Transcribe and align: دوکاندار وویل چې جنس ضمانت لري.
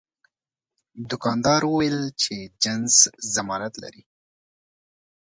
دوکاندار 1.09 1.61
وویل 1.67 1.99
چې 2.21 2.35
جنس 2.63 2.95
ضمانت 3.33 3.73
لري. 3.83 4.03